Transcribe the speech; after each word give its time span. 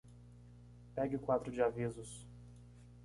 Pegue 0.95 1.15
o 1.15 1.19
quadro 1.19 1.51
de 1.51 1.61
avisos! 1.61 2.27